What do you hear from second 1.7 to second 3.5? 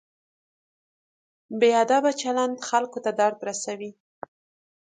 ادبه چلند خلکو ته درد